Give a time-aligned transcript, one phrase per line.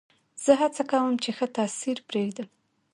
[0.43, 2.47] زه هڅه کوم، چي ښه تاثیر پرېږدم.